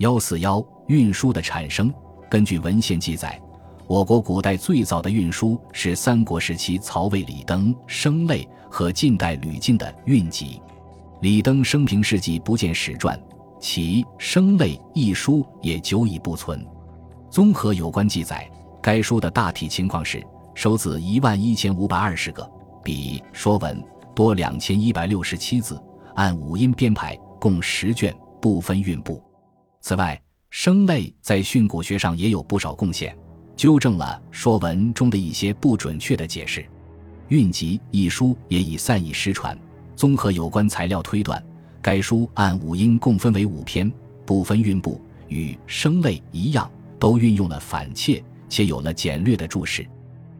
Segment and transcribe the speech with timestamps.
[0.00, 1.92] 幺四幺运输的产生，
[2.30, 3.38] 根据文献记载，
[3.86, 10.58] 我国古代最早的运输是三国时期曹魏李登生类和晋代吕敬的运集。
[11.20, 13.20] 李登生平事迹不见史传，
[13.60, 16.66] 其生类一书也久已不存。
[17.28, 22.50] 综合有关记载，该书的大体情况是：收字一万一千五百二十个，
[22.82, 23.76] 比《说文》
[24.14, 25.78] 多两千一百六十七字，
[26.14, 29.22] 按五音编排，共十卷，不分韵部。
[29.80, 30.20] 此外，
[30.50, 33.16] 声类在训诂学上也有不少贡献，
[33.56, 36.60] 纠正了《说文》中的一些不准确的解释。
[37.28, 39.56] 《韵集》一书也已散佚失传。
[39.96, 41.42] 综合有关材料推断，
[41.80, 43.90] 该书按五音共分为五篇，
[44.26, 49.86] 不分韵部，与声类一样，都运用了反切，且有了简略的注释。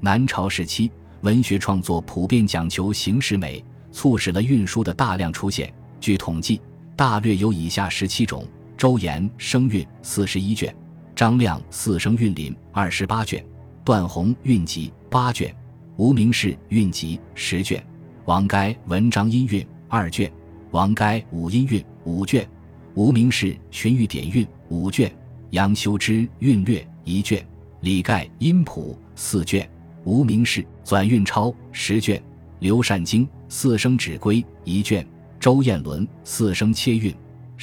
[0.00, 0.90] 南朝时期，
[1.22, 5.72] 文学创作普遍讲求形式美，促使了运书的大量出现。
[6.00, 6.60] 据统计，
[6.96, 8.46] 大略有以下十七种。
[8.82, 10.74] 周延声韵四十一卷，
[11.14, 13.40] 张亮四声韵林二十八卷，
[13.84, 15.54] 段宏韵集八卷，
[15.96, 17.80] 无名氏韵集十卷，
[18.24, 20.28] 王该文章音韵二卷，
[20.72, 22.44] 王该五音韵五卷，
[22.94, 25.14] 无名氏荀彧典韵五卷，
[25.50, 27.46] 杨修之韵略一卷，
[27.82, 29.70] 李盖音谱四卷，
[30.02, 32.20] 无名氏纂韵钞十卷，
[32.58, 35.06] 刘善经四声指归一卷，
[35.38, 37.14] 周彦伦四声切韵。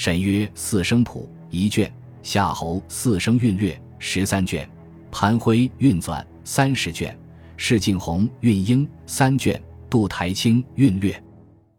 [0.02, 4.66] 沈约四声谱一卷，夏侯四声韵略十三卷，
[5.11, 7.19] 潘辉韵纂三十卷，
[7.58, 11.22] 释敬鸿韵英三卷，杜台清韵略，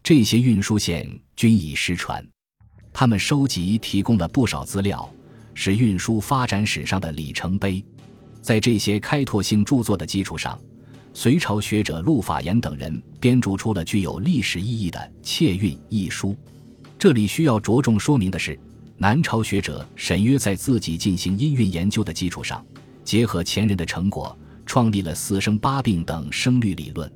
[0.03, 2.23] 这些运输线均已失传。
[2.93, 5.11] 他们收集提供了不少资料，
[5.55, 7.83] 是运输发展史上的里程碑。
[8.43, 10.61] 在这些开拓性著作的基础上，
[11.15, 16.37] 隋朝学者陆法言等人编著出了具有历史意义的《窃韵》一书。
[17.01, 18.61] 这里需要着重说明的是，
[18.99, 22.63] 南朝学者沈约在自己进行音韵研究的基础上，
[23.03, 27.11] 结合前人的成果，创立了四声八病等声律理论。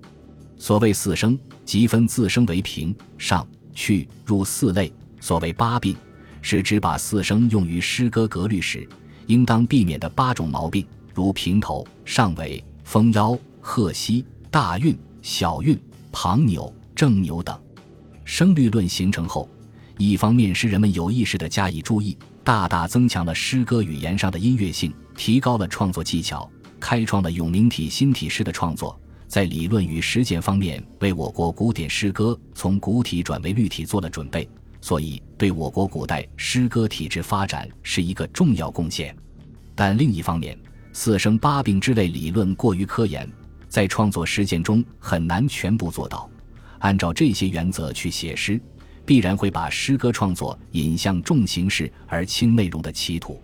[0.57, 4.91] 所谓四声，即分自声为平、上、去、入四类；
[5.21, 5.95] 所谓八病，
[6.41, 8.89] 是指把四声用于诗歌格律时
[9.27, 15.79] 应当避免的八种毛病，如平头、上尾、封腰、鹤膝、大韵、小韵、
[16.11, 17.55] 旁扭、正扭等。
[18.25, 19.47] 声律论形成后。
[19.97, 26.51] 一方面，诗人们有意识地加以注意，大大增强了诗歌语言上的音乐性，提高了创作技巧，
[26.81, 34.49] 开创了永明体新体诗的创作，在理论与实践方面为我国古典诗歌从古体转为律体做了准备，
[34.81, 39.17] 所以对我国古代诗歌体制发展是一个重要贡献。
[39.77, 40.59] 但另一方面，
[40.93, 43.31] 四声八病之类理论过于科研，
[43.69, 46.29] 在创作实践中很难全部做到，
[46.81, 48.61] 按照这些原则去写诗。
[49.07, 53.41] 必然会把诗歌创作引向重形式而轻内容的歧途。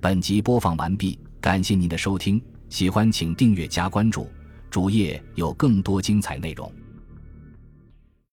[0.00, 4.28] 本集播放完毕，感谢您的收听，喜欢请订阅加关注，
[4.70, 6.72] 主页有更多精彩内容。